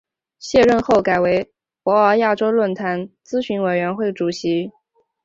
[0.39, 1.47] 卸任后改任
[1.83, 4.71] 博鳌亚洲论坛咨询委员会主席。